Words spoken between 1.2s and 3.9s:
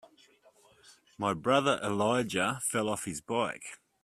brother Elijah fell off his bike.